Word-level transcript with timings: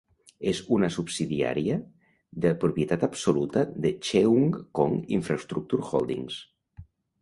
És 0.51 0.61
una 0.77 0.87
subsidiària 0.95 1.75
de 2.47 2.55
propietat 2.65 3.07
absoluta 3.11 3.65
de 3.87 3.95
Cheung 4.11 4.61
Kong 4.81 5.01
Infrastructure 5.23 5.91
Holdings. 5.95 6.45